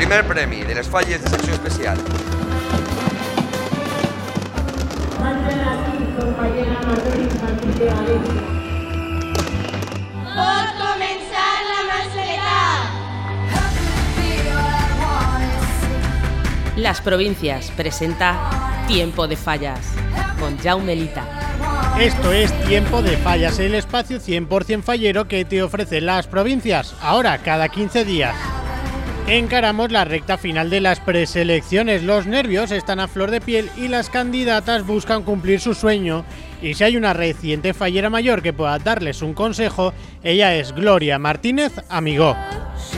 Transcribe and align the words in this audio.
primer 0.00 0.24
premi 0.24 0.62
de 0.64 0.74
les 0.74 0.88
falles 0.88 1.20
de 1.22 1.28
secció 1.28 1.52
especial. 1.52 1.98
Pot 10.38 10.70
comenzar 10.80 11.52
la 11.68 11.80
mascleta. 11.90 12.54
Las 16.76 17.02
provincias 17.02 17.70
presenta 17.72 18.38
Tiempo 18.88 19.28
de 19.28 19.36
Fallas 19.36 19.80
con 20.38 20.56
Jaume 20.56 20.96
Lita. 20.96 21.26
Esto 21.98 22.32
es 22.32 22.58
Tiempo 22.64 23.02
de 23.02 23.18
Fallas, 23.18 23.58
el 23.58 23.74
espacio 23.74 24.18
100% 24.18 24.82
fallero 24.82 25.28
que 25.28 25.44
te 25.44 25.62
ofrece 25.62 26.00
las 26.00 26.26
provincias, 26.26 26.94
ahora 27.02 27.36
cada 27.42 27.68
15 27.68 28.06
días. 28.06 28.34
Encaramos 29.30 29.92
la 29.92 30.04
recta 30.04 30.38
final 30.38 30.70
de 30.70 30.80
las 30.80 30.98
preselecciones, 30.98 32.02
los 32.02 32.26
nervios 32.26 32.72
están 32.72 32.98
a 32.98 33.06
flor 33.06 33.30
de 33.30 33.40
piel 33.40 33.70
y 33.76 33.86
las 33.86 34.10
candidatas 34.10 34.84
buscan 34.84 35.22
cumplir 35.22 35.60
su 35.60 35.72
sueño. 35.72 36.24
Y 36.60 36.74
si 36.74 36.82
hay 36.82 36.96
una 36.96 37.12
reciente 37.12 37.72
fallera 37.72 38.10
mayor 38.10 38.42
que 38.42 38.52
pueda 38.52 38.76
darles 38.80 39.22
un 39.22 39.32
consejo, 39.32 39.94
ella 40.24 40.56
es 40.56 40.72
Gloria 40.74 41.20
Martínez 41.20 41.74
Amigó. 41.88 42.36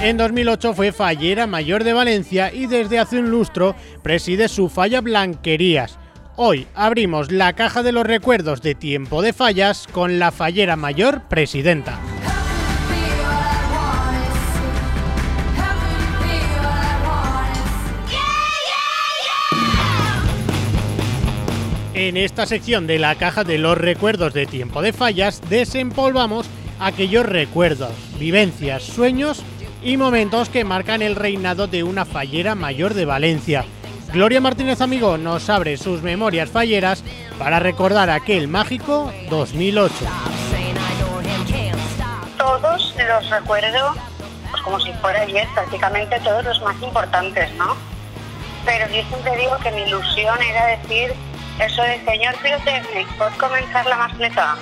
En 0.00 0.16
2008 0.16 0.72
fue 0.72 0.92
fallera 0.92 1.46
mayor 1.46 1.84
de 1.84 1.92
Valencia 1.92 2.50
y 2.50 2.66
desde 2.66 2.98
hace 2.98 3.19
un 3.19 3.30
lustro 3.30 3.77
preside 4.02 4.48
su 4.48 4.70
falla 4.70 5.02
Blanquerías. 5.02 5.98
Hoy 6.36 6.66
abrimos 6.74 7.30
la 7.30 7.52
caja 7.52 7.83
de 7.83 7.92
los 7.92 8.06
recuerdos 8.06 8.62
de 8.62 8.74
tiempo 8.74 9.20
de 9.20 9.34
fallas 9.34 9.86
con 9.92 10.19
la 10.19 10.33
fallera 10.33 10.77
mayor 10.77 11.28
presidenta. 11.28 12.00
En 22.08 22.17
esta 22.17 22.47
sección 22.47 22.89
de 22.89 22.98
la 22.98 23.14
caja 23.14 23.45
de 23.45 23.58
los 23.58 23.78
recuerdos 23.78 24.34
de 24.34 24.45
tiempo 24.45 24.83
de 24.83 24.92
fallas 24.92 25.41
desempolvamos 25.48 26.48
aquellos 26.81 27.25
recuerdos, 27.25 27.92
vivencias, 28.19 28.83
sueños 28.83 29.44
y 29.84 29.97
momentos 29.97 30.48
que 30.48 30.64
marcan 30.64 31.00
el 31.00 31.14
reinado 31.14 31.69
de 31.69 31.84
una 31.84 32.05
fallera 32.05 32.56
mayor 32.56 32.94
de 32.94 33.05
Valencia. 33.05 33.64
Gloria 34.12 34.41
Martínez 34.41 34.81
Amigo 34.81 35.17
nos 35.17 35.48
abre 35.48 35.77
sus 35.77 36.03
memorias 36.03 36.50
falleras 36.50 37.05
para 37.39 37.61
recordar 37.61 38.11
aquel 38.11 38.48
mágico 38.48 39.12
2008. 39.31 39.94
todos 42.37 42.97
los 42.97 43.31
recuerdo 43.31 43.94
pues, 44.50 44.62
como 44.62 44.81
si 44.81 44.92
fuera 44.94 45.20
ayer, 45.20 45.47
prácticamente 45.55 46.19
todos 46.19 46.44
los 46.44 46.61
más 46.62 46.83
importantes, 46.83 47.48
¿no? 47.55 47.77
Pero 48.64 48.87
yo 48.89 49.09
siempre 49.09 49.37
digo 49.37 49.56
que 49.62 49.70
mi 49.70 49.83
ilusión 49.83 50.42
era 50.42 50.66
decir 50.66 51.14
eso 51.58 51.83
de 51.83 52.05
señor 52.05 52.36
pirotecnic, 52.39 53.08
¿puedo 53.17 53.31
comenzar 53.39 53.86
la 53.86 53.97
mascleta? 53.97 54.56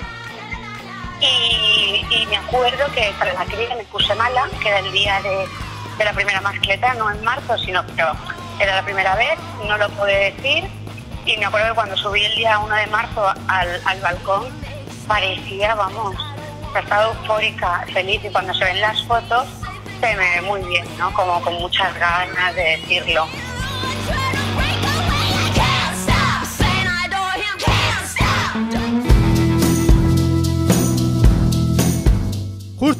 Y, 1.19 2.25
me 2.29 2.37
acuerdo 2.37 2.85
que 2.93 3.13
para 3.19 3.33
la 3.33 3.45
cría 3.45 3.75
me 3.75 3.83
puse 3.85 4.15
mala, 4.15 4.49
que 4.61 4.69
era 4.69 4.79
el 4.79 4.91
día 4.91 5.21
de, 5.21 5.47
de 5.97 6.05
la 6.05 6.13
primera 6.13 6.39
mascleta, 6.41 6.93
no 6.93 7.11
en 7.11 7.23
marzo, 7.23 7.57
sino 7.57 7.85
que 7.85 8.01
era 8.59 8.75
la 8.75 8.83
primera 8.83 9.15
vez, 9.15 9.37
no 9.67 9.77
lo 9.77 9.89
pude 9.89 10.31
decir. 10.31 10.69
Y 11.25 11.37
me 11.37 11.45
acuerdo 11.45 11.69
que 11.69 11.75
cuando 11.75 11.97
subí 11.97 12.23
el 12.23 12.35
día 12.35 12.57
1 12.59 12.75
de 12.75 12.87
marzo 12.87 13.27
al, 13.47 13.81
al 13.85 14.01
balcón, 14.01 14.47
parecía, 15.07 15.75
vamos, 15.75 16.15
estaba 16.79 17.05
eufórica, 17.05 17.85
feliz. 17.93 18.21
Y 18.23 18.29
cuando 18.29 18.53
se 18.53 18.63
ven 18.65 18.81
las 18.81 19.03
fotos, 19.03 19.45
se 19.99 20.15
me 20.15 20.35
ve 20.35 20.41
muy 20.41 20.61
bien, 20.63 20.85
¿no? 20.97 21.13
Como 21.13 21.41
con 21.41 21.53
muchas 21.55 21.93
ganas 21.99 22.55
de 22.55 22.77
decirlo. 22.77 23.27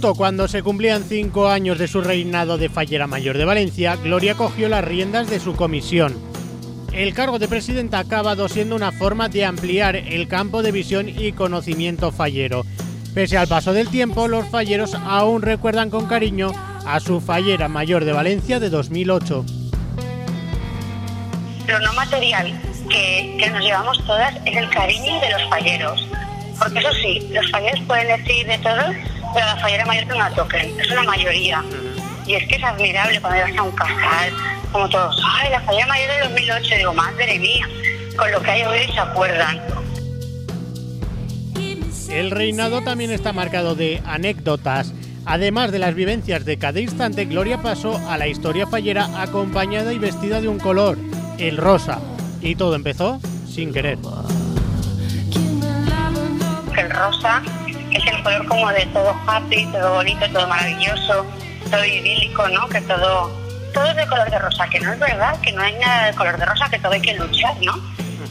Justo 0.02 0.16
cuando 0.16 0.48
se 0.48 0.64
cumplían 0.64 1.04
cinco 1.04 1.48
años 1.48 1.78
de 1.78 1.88
su 1.88 2.02
reinado 2.02 2.58
de 2.58 2.70
fallera 2.70 3.06
mayor 3.06 3.38
de 3.38 3.46
Valencia, 3.46 3.98
Gloria 3.98 4.34
cogió 4.34 4.68
las 4.68 4.84
riendas 4.84 5.30
de 5.30 5.40
su 5.40 5.56
comisión. 5.56 6.18
El 6.92 7.14
cargo 7.14 7.38
de 7.38 7.48
presidenta 7.48 8.00
ha 8.00 8.02
acabado 8.02 8.50
siendo 8.50 8.76
una 8.76 8.92
forma 8.92 9.30
de 9.30 9.46
ampliar 9.46 9.96
el 9.96 10.28
campo 10.28 10.64
de 10.64 10.72
visión 10.72 11.08
y 11.08 11.34
conocimiento 11.34 12.12
fallero. 12.12 12.66
Pese 13.14 13.38
al 13.38 13.48
paso 13.48 13.74
del 13.74 13.90
tiempo, 13.90 14.28
los 14.28 14.50
falleros 14.50 14.96
aún 14.96 15.44
recuerdan 15.44 15.92
con 15.92 16.08
cariño 16.08 16.52
a 16.88 17.00
su 17.00 17.22
fallera 17.22 17.68
mayor 17.68 18.04
de 18.04 18.14
Valencia 18.14 18.60
de 18.60 18.72
2008. 18.72 19.46
Lo 21.68 21.80
no 21.80 21.94
material 21.94 22.60
que, 22.90 23.38
que 23.38 23.50
nos 23.52 23.62
llevamos 23.62 24.04
todas 24.08 24.34
es 24.48 24.58
el 24.58 24.68
cariño 24.72 25.22
de 25.22 25.30
los 25.30 25.48
falleros. 25.48 26.08
Porque 26.58 26.80
eso 26.80 26.92
sí, 27.04 27.30
los 27.32 27.52
falleros 27.52 27.80
pueden 27.86 28.08
decir 28.08 28.48
de 28.48 28.58
todo, 28.58 29.11
pero 29.34 29.46
la 29.46 29.58
fallera 29.58 29.86
mayor 29.86 30.04
que 30.04 30.10
no 30.10 30.20
la 30.20 30.32
toquen. 30.32 30.80
Es 30.80 30.92
una 30.92 31.04
mayoría. 31.04 31.64
Y 32.26 32.36
es 32.36 32.48
que 32.48 32.56
es 32.56 32.64
admirable 32.64 33.20
cuando 33.20 33.42
vas 33.42 33.58
a 33.58 33.64
un 33.64 33.72
casal, 33.72 34.34
como 34.72 34.90
todos, 34.90 35.22
ay, 35.26 35.50
la 35.52 35.62
fallera 35.62 35.88
mayor 35.88 36.12
de 36.12 36.20
2008. 36.30 36.76
Digo, 36.78 36.94
madre 36.94 37.40
mía, 37.40 37.68
con 38.18 38.32
lo 38.32 38.42
que 38.42 38.52
hay 38.52 38.64
hoy 38.64 38.94
se 38.94 39.00
acuerdan. 39.00 39.62
El 42.10 42.32
reinado 42.32 42.82
también 42.82 43.12
está 43.12 43.32
marcado 43.32 43.76
de 43.76 44.02
anécdotas. 44.06 44.94
Además 45.26 45.72
de 45.72 45.80
las 45.80 45.96
vivencias 45.96 46.46
de 46.46 46.58
cada 46.58 46.80
instante, 46.80 47.26
Gloria 47.26 47.62
pasó 47.62 47.98
a 48.10 48.18
la 48.18 48.28
historia 48.28 48.68
fallera 48.68 49.22
acompañada 49.22 49.94
y 49.94 50.00
vestida 50.00 50.42
de 50.42 50.48
un 50.48 50.60
color, 50.60 50.98
el 51.38 51.58
rosa. 51.58 52.00
Y 52.42 52.56
todo 52.56 52.76
empezó 52.76 53.20
sin 53.48 53.72
querer. 53.72 53.98
El 56.78 56.90
rosa 56.90 57.44
es 58.10 58.16
el 58.16 58.24
color 58.24 58.46
como 58.48 58.70
de 58.72 58.86
todo 58.88 59.16
happy, 59.28 59.66
todo 59.68 59.94
bonito, 59.96 60.30
todo 60.30 60.48
maravilloso, 60.48 61.26
todo 61.70 61.86
idílico, 61.86 62.48
¿no? 62.50 62.68
Que 62.70 62.82
todo, 62.82 63.32
todo 63.74 63.86
es 63.86 63.96
de 63.96 64.08
color 64.08 64.30
de 64.30 64.40
rosa, 64.40 64.68
que 64.68 64.80
no 64.80 64.94
es 64.94 65.00
verdad, 65.00 65.40
que 65.42 65.52
no 65.52 65.62
hay 65.62 65.74
nada 65.76 66.08
de 66.08 66.14
color 66.14 66.38
de 66.38 66.46
rosa, 66.46 66.70
que 66.70 66.80
todo 66.80 66.92
hay 66.92 67.02
que 67.02 67.14
luchar, 67.14 67.56
¿no? 67.62 67.74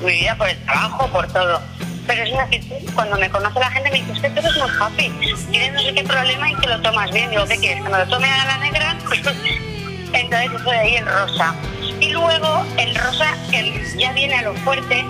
Mi 0.04 0.12
vida 0.12 0.34
por 0.36 0.48
el 0.48 0.58
trabajo, 0.64 1.06
por 1.08 1.26
todo. 1.32 1.60
Pero 2.06 2.22
es 2.22 2.32
una 2.32 2.42
actitud, 2.42 2.76
cuando 2.94 3.16
me 3.18 3.30
conoce 3.30 3.60
la 3.60 3.70
gente 3.70 3.90
me 3.90 3.98
dice, 3.98 4.12
es 4.12 4.20
que 4.20 4.30
tú 4.30 4.38
eres 4.40 4.56
muy 4.56 4.70
happy, 4.80 5.36
tienes 5.50 5.72
no 5.72 5.80
sé 5.80 5.94
qué 5.94 6.02
problema 6.04 6.50
y 6.50 6.54
que 6.56 6.66
lo 6.66 6.80
tomas 6.80 7.10
bien. 7.12 7.30
Digo, 7.30 7.44
¿qué 7.46 7.58
quieres? 7.58 7.84
¿Que 7.84 7.88
me 7.88 7.98
lo 7.98 8.06
tome 8.08 8.28
a 8.28 8.44
la 8.46 8.58
negra? 8.58 8.96
Entonces 10.12 10.50
eso 10.52 10.70
de 10.70 10.78
ahí 10.78 10.96
el 10.96 11.06
rosa. 11.06 11.54
Y 12.00 12.10
luego 12.10 12.64
el 12.78 12.94
rosa 12.94 13.36
el, 13.52 13.98
ya 13.98 14.12
viene 14.12 14.34
a 14.34 14.42
lo 14.42 14.54
fuerte 14.54 15.04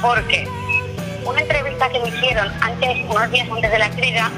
porque 0.00 0.46
una 1.28 1.42
entrevista 1.42 1.88
que 1.90 2.00
me 2.00 2.08
hicieron 2.08 2.50
antes, 2.62 3.04
unos 3.08 3.30
días 3.30 3.48
antes 3.50 3.70
de 3.70 3.78
la 3.78 3.90
crida, 3.90 4.30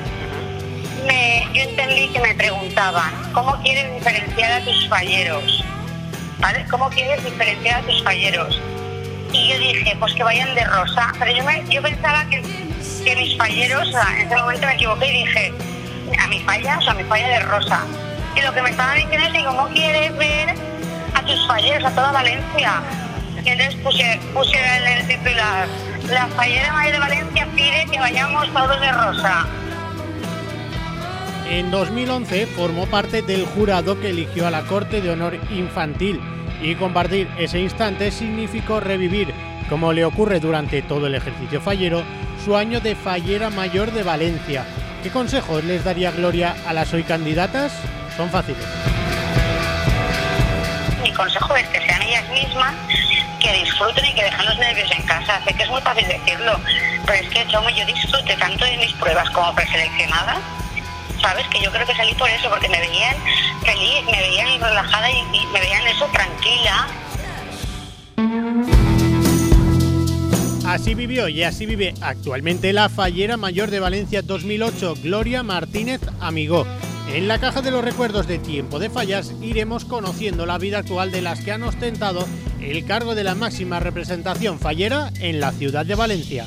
me, 1.06 1.46
yo 1.54 1.62
entendí 1.62 2.08
que 2.08 2.20
me 2.20 2.34
preguntaban, 2.34 3.10
¿cómo 3.32 3.54
quieres 3.62 3.94
diferenciar 3.94 4.60
a 4.60 4.64
tus 4.64 4.88
falleros? 4.88 5.64
¿Vale? 6.38 6.66
¿Cómo 6.70 6.88
quieres 6.90 7.22
diferenciar 7.24 7.80
a 7.80 7.86
tus 7.86 8.02
falleros? 8.02 8.60
Y 9.32 9.48
yo 9.48 9.58
dije, 9.58 9.96
pues 10.00 10.14
que 10.14 10.24
vayan 10.24 10.54
de 10.54 10.64
rosa. 10.64 11.12
Pero 11.18 11.32
yo, 11.32 11.44
me, 11.44 11.64
yo 11.68 11.80
pensaba 11.82 12.24
que, 12.28 12.42
que 13.04 13.16
mis 13.16 13.36
falleros, 13.36 13.88
en 13.88 14.26
ese 14.26 14.36
momento 14.36 14.66
me 14.66 14.74
equivoqué 14.74 15.06
y 15.06 15.24
dije, 15.24 15.54
a 16.18 16.26
mi 16.26 16.40
falla, 16.40 16.78
o 16.78 16.82
sea, 16.82 16.92
a 16.92 16.96
mi 16.96 17.04
falla 17.04 17.28
de 17.28 17.40
rosa. 17.40 17.82
Y 18.34 18.40
lo 18.40 18.52
que 18.52 18.62
me 18.62 18.70
estaban 18.70 18.96
diciendo 18.96 19.26
es 19.26 19.32
que 19.32 19.44
cómo 19.44 19.68
quieres 19.68 20.16
ver 20.16 20.54
a 21.14 21.22
tus 21.22 21.46
falleros, 21.46 21.84
a 21.84 21.94
toda 21.94 22.12
Valencia. 22.12 22.82
Y 23.44 23.48
entonces 23.48 23.74
puse, 23.82 24.20
el, 24.76 24.86
el 24.86 25.06
titular, 25.06 25.66
la 26.08 26.26
fallera 26.28 26.72
mayor 26.72 26.92
de 26.92 26.98
Valencia 26.98 27.48
pide 27.54 27.86
que 27.90 27.98
vayamos 27.98 28.52
todos 28.52 28.80
de 28.80 28.92
rosa. 28.92 29.46
En 31.48 31.70
2011 31.70 32.46
formó 32.46 32.86
parte 32.86 33.22
del 33.22 33.44
jurado 33.44 33.98
que 34.00 34.10
eligió 34.10 34.46
a 34.46 34.50
la 34.50 34.62
Corte 34.62 35.00
de 35.00 35.10
Honor 35.10 35.38
Infantil 35.50 36.20
y 36.62 36.74
compartir 36.74 37.28
ese 37.38 37.58
instante 37.58 38.10
significó 38.10 38.78
revivir, 38.78 39.32
como 39.68 39.92
le 39.92 40.04
ocurre 40.04 40.38
durante 40.38 40.82
todo 40.82 41.06
el 41.06 41.14
ejercicio 41.14 41.60
fallero, 41.60 42.02
su 42.44 42.56
año 42.56 42.80
de 42.80 42.94
fallera 42.94 43.50
mayor 43.50 43.90
de 43.92 44.02
Valencia. 44.02 44.64
¿Qué 45.02 45.10
consejos 45.10 45.64
les 45.64 45.82
daría 45.82 46.12
Gloria 46.12 46.54
a 46.66 46.72
las 46.72 46.92
hoy 46.92 47.02
candidatas? 47.02 47.72
Son 48.16 48.28
fáciles. 48.28 48.64
Consejo 51.20 51.54
es 51.54 51.68
que 51.68 51.82
sean 51.82 52.00
ellas 52.00 52.26
mismas, 52.30 52.74
que 53.40 53.52
disfruten 53.52 54.06
y 54.06 54.14
que 54.14 54.24
dejen 54.24 54.46
los 54.46 54.56
nervios 54.56 54.90
en 54.90 55.02
casa. 55.02 55.38
Sé 55.44 55.52
que 55.52 55.64
es 55.64 55.68
muy 55.68 55.82
fácil 55.82 56.08
decirlo, 56.08 56.58
pero 57.04 57.22
es 57.22 57.28
que 57.28 57.46
Chomo, 57.48 57.68
yo 57.68 57.84
disfruté 57.84 58.34
tanto 58.38 58.64
de 58.64 58.78
mis 58.78 58.90
pruebas 58.94 59.28
como 59.28 59.54
preseleccionada. 59.54 60.40
¿Sabes? 61.20 61.46
Que 61.48 61.60
yo 61.60 61.70
creo 61.70 61.86
que 61.86 61.94
salí 61.94 62.14
por 62.14 62.30
eso, 62.30 62.48
porque 62.48 62.70
me 62.70 62.80
veían 62.80 63.14
feliz, 63.62 64.02
me 64.06 64.18
veían 64.18 64.58
relajada 64.62 65.10
y, 65.10 65.18
y 65.18 65.46
me 65.52 65.60
veían 65.60 65.86
eso 65.88 66.06
tranquila. 66.06 66.86
Así 70.66 70.94
vivió 70.94 71.28
y 71.28 71.42
así 71.42 71.66
vive 71.66 71.92
actualmente 72.00 72.72
la 72.72 72.88
fallera 72.88 73.36
mayor 73.36 73.70
de 73.70 73.80
Valencia 73.80 74.22
2008, 74.22 74.94
Gloria 75.02 75.42
Martínez 75.42 76.00
Amigó. 76.18 76.64
En 77.12 77.26
la 77.26 77.40
caja 77.40 77.60
de 77.60 77.72
los 77.72 77.84
recuerdos 77.84 78.28
de 78.28 78.38
Tiempo 78.38 78.78
de 78.78 78.88
Fallas 78.88 79.34
iremos 79.42 79.84
conociendo 79.84 80.46
la 80.46 80.58
vida 80.58 80.78
actual 80.78 81.10
de 81.10 81.22
las 81.22 81.40
que 81.40 81.50
han 81.50 81.64
ostentado 81.64 82.24
el 82.60 82.84
cargo 82.84 83.16
de 83.16 83.24
la 83.24 83.34
máxima 83.34 83.80
representación 83.80 84.60
fallera 84.60 85.10
en 85.18 85.40
la 85.40 85.50
ciudad 85.50 85.84
de 85.84 85.96
Valencia. 85.96 86.46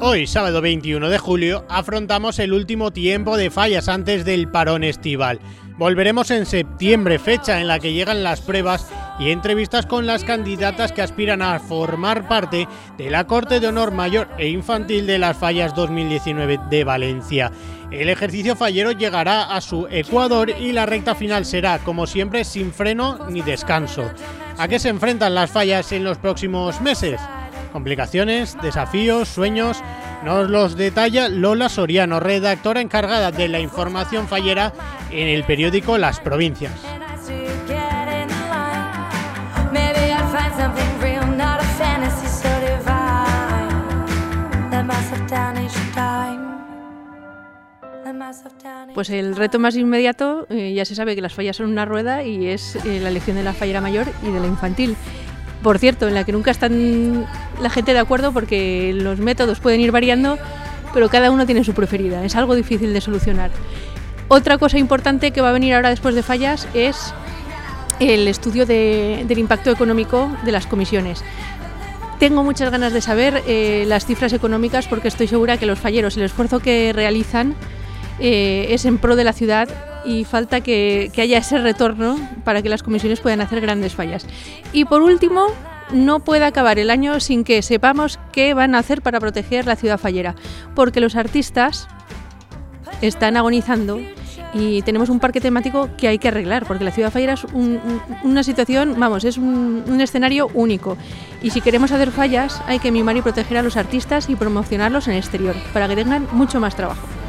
Hoy, 0.00 0.26
sábado 0.26 0.60
21 0.60 1.08
de 1.08 1.18
julio, 1.18 1.64
afrontamos 1.68 2.40
el 2.40 2.52
último 2.52 2.90
tiempo 2.90 3.36
de 3.36 3.50
fallas 3.50 3.88
antes 3.88 4.24
del 4.24 4.48
parón 4.48 4.82
estival. 4.82 5.38
Volveremos 5.78 6.32
en 6.32 6.44
septiembre, 6.44 7.20
fecha 7.20 7.60
en 7.60 7.68
la 7.68 7.78
que 7.78 7.92
llegan 7.92 8.24
las 8.24 8.40
pruebas 8.40 8.86
y 9.20 9.30
entrevistas 9.30 9.84
con 9.84 10.06
las 10.06 10.24
candidatas 10.24 10.92
que 10.92 11.02
aspiran 11.02 11.42
a 11.42 11.60
formar 11.60 12.26
parte 12.26 12.66
de 12.96 13.10
la 13.10 13.26
Corte 13.26 13.60
de 13.60 13.68
Honor 13.68 13.92
Mayor 13.92 14.28
e 14.38 14.48
Infantil 14.48 15.06
de 15.06 15.18
las 15.18 15.36
Fallas 15.36 15.74
2019 15.74 16.58
de 16.70 16.84
Valencia. 16.84 17.52
El 17.90 18.08
ejercicio 18.08 18.56
fallero 18.56 18.92
llegará 18.92 19.54
a 19.54 19.60
su 19.60 19.86
ecuador 19.90 20.50
y 20.50 20.72
la 20.72 20.86
recta 20.86 21.14
final 21.14 21.44
será, 21.44 21.80
como 21.80 22.06
siempre, 22.06 22.44
sin 22.44 22.72
freno 22.72 23.26
ni 23.28 23.42
descanso. 23.42 24.10
¿A 24.56 24.68
qué 24.68 24.78
se 24.78 24.88
enfrentan 24.88 25.34
las 25.34 25.50
fallas 25.50 25.92
en 25.92 26.02
los 26.02 26.16
próximos 26.16 26.80
meses? 26.80 27.20
Complicaciones, 27.72 28.56
desafíos, 28.62 29.28
sueños, 29.28 29.82
nos 30.24 30.48
los 30.48 30.76
detalla 30.76 31.28
Lola 31.28 31.68
Soriano, 31.68 32.20
redactora 32.20 32.80
encargada 32.80 33.30
de 33.30 33.48
la 33.48 33.60
información 33.60 34.28
fallera 34.28 34.72
en 35.10 35.28
el 35.28 35.44
periódico 35.44 35.98
Las 35.98 36.20
Provincias. 36.20 36.89
Pues 48.94 49.10
el 49.10 49.36
reto 49.36 49.58
más 49.58 49.76
inmediato, 49.76 50.46
eh, 50.50 50.72
ya 50.74 50.84
se 50.84 50.94
sabe 50.94 51.14
que 51.14 51.22
las 51.22 51.34
fallas 51.34 51.56
son 51.56 51.70
una 51.70 51.84
rueda 51.84 52.22
y 52.22 52.46
es 52.46 52.76
eh, 52.76 53.00
la 53.00 53.08
elección 53.08 53.36
de 53.36 53.42
la 53.42 53.52
fallera 53.52 53.80
mayor 53.80 54.06
y 54.22 54.30
de 54.30 54.40
la 54.40 54.46
infantil 54.46 54.96
por 55.62 55.78
cierto, 55.78 56.08
en 56.08 56.14
la 56.14 56.24
que 56.24 56.32
nunca 56.32 56.50
están 56.50 57.26
la 57.60 57.70
gente 57.70 57.92
de 57.92 57.98
acuerdo 57.98 58.32
porque 58.32 58.92
los 58.94 59.18
métodos 59.18 59.60
pueden 59.60 59.80
ir 59.80 59.92
variando, 59.92 60.38
pero 60.94 61.08
cada 61.08 61.30
uno 61.30 61.44
tiene 61.44 61.64
su 61.64 61.74
preferida. 61.74 62.24
Es 62.24 62.34
algo 62.34 62.54
difícil 62.54 62.92
de 62.94 63.00
solucionar. 63.00 63.50
Otra 64.28 64.58
cosa 64.58 64.78
importante 64.78 65.32
que 65.32 65.40
va 65.40 65.50
a 65.50 65.52
venir 65.52 65.74
ahora 65.74 65.90
después 65.90 66.14
de 66.14 66.22
fallas 66.22 66.66
es 66.72 67.12
el 67.98 68.26
estudio 68.28 68.64
del 68.64 69.38
impacto 69.38 69.70
económico 69.70 70.30
de 70.44 70.52
las 70.52 70.66
comisiones. 70.66 71.22
Tengo 72.20 72.44
muchas 72.44 72.70
ganas 72.70 72.92
de 72.92 73.00
saber 73.00 73.42
eh, 73.46 73.84
las 73.86 74.04
cifras 74.04 74.34
económicas 74.34 74.86
porque 74.86 75.08
estoy 75.08 75.26
segura 75.26 75.56
que 75.56 75.64
los 75.64 75.78
falleros, 75.78 76.18
el 76.18 76.24
esfuerzo 76.24 76.60
que 76.60 76.92
realizan 76.92 77.54
eh, 78.18 78.66
es 78.68 78.84
en 78.84 78.98
pro 78.98 79.16
de 79.16 79.24
la 79.24 79.32
ciudad 79.32 79.70
y 80.04 80.24
falta 80.24 80.60
que, 80.60 81.10
haya 81.16 81.38
ese 81.38 81.56
retorno 81.56 82.18
para 82.44 82.60
que 82.60 82.68
las 82.68 82.82
comisiones 82.82 83.20
puedan 83.20 83.40
hacer 83.40 83.62
grandes 83.62 83.94
fallas. 83.94 84.26
Y 84.74 84.84
por 84.84 85.00
último, 85.00 85.46
no 85.92 86.20
puede 86.20 86.44
acabar 86.44 86.78
el 86.78 86.90
año 86.90 87.20
sin 87.20 87.42
que 87.42 87.62
sepamos 87.62 88.20
qué 88.32 88.52
van 88.52 88.74
a 88.74 88.80
hacer 88.80 89.00
para 89.00 89.18
proteger 89.18 89.64
la 89.64 89.76
ciudad 89.76 89.96
fallera, 89.96 90.34
porque 90.74 91.00
los 91.00 91.16
artistas 91.16 91.88
están 93.00 93.38
agonizando 93.38 93.98
y 94.54 94.82
tenemos 94.82 95.08
un 95.08 95.20
parque 95.20 95.40
temático 95.40 95.88
que 95.96 96.08
hay 96.08 96.18
que 96.18 96.28
arreglar, 96.28 96.66
porque 96.66 96.84
la 96.84 96.90
ciudad 96.90 97.10
fallera 97.10 97.34
es 97.34 97.46
una 98.22 98.42
situación, 98.42 98.96
vamos, 98.98 99.24
es 99.24 99.38
un, 99.38 99.84
un, 99.86 100.00
escenario 100.00 100.48
único. 100.54 100.96
Y 101.42 101.50
si 101.50 101.60
queremos 101.60 101.92
hacer 101.92 102.10
fallas, 102.10 102.62
hay 102.66 102.78
que 102.78 102.90
mimar 102.90 103.16
y 103.16 103.22
proteger 103.22 103.58
a 103.58 103.62
los 103.62 103.76
artistas 103.76 104.28
y 104.28 104.36
promocionarlos 104.36 105.06
en 105.08 105.14
el 105.14 105.18
exterior, 105.18 105.54
para 105.72 105.88
que 105.88 105.96
tengan 105.96 106.26
mucho 106.32 106.60
más 106.60 106.74
trabajo. 106.74 107.19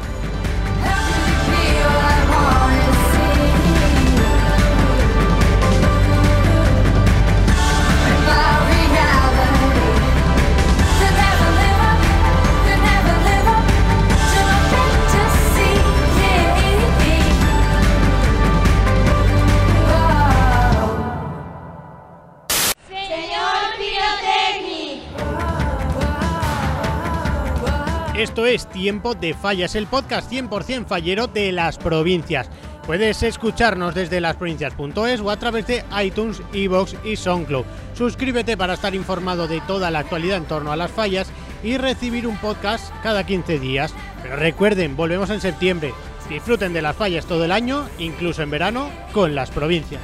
Esto 28.22 28.46
es 28.46 28.68
Tiempo 28.68 29.16
de 29.16 29.34
Fallas, 29.34 29.74
el 29.74 29.88
podcast 29.88 30.30
100% 30.30 30.86
fallero 30.86 31.26
de 31.26 31.50
las 31.50 31.76
provincias. 31.76 32.48
Puedes 32.86 33.20
escucharnos 33.24 33.96
desde 33.96 34.20
lasprovincias.es 34.20 35.20
o 35.20 35.28
a 35.28 35.36
través 35.38 35.66
de 35.66 35.84
iTunes, 36.00 36.40
Evox 36.52 36.94
y 37.02 37.16
SoundCloud. 37.16 37.64
Suscríbete 37.94 38.56
para 38.56 38.74
estar 38.74 38.94
informado 38.94 39.48
de 39.48 39.60
toda 39.62 39.90
la 39.90 39.98
actualidad 39.98 40.36
en 40.36 40.44
torno 40.44 40.70
a 40.70 40.76
las 40.76 40.92
fallas 40.92 41.32
y 41.64 41.78
recibir 41.78 42.28
un 42.28 42.36
podcast 42.36 42.94
cada 43.02 43.26
15 43.26 43.58
días. 43.58 43.92
Pero 44.22 44.36
recuerden, 44.36 44.94
volvemos 44.94 45.28
en 45.30 45.40
septiembre. 45.40 45.92
Disfruten 46.28 46.72
de 46.72 46.82
las 46.82 46.94
fallas 46.94 47.26
todo 47.26 47.44
el 47.44 47.50
año, 47.50 47.88
incluso 47.98 48.40
en 48.40 48.50
verano, 48.50 48.88
con 49.12 49.34
las 49.34 49.50
provincias. 49.50 50.00